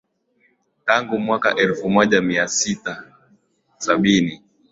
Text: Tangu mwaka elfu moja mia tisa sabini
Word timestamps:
Tangu 0.85 1.19
mwaka 1.19 1.55
elfu 1.55 1.89
moja 1.89 2.21
mia 2.21 2.45
tisa 2.45 3.03
sabini 3.77 4.41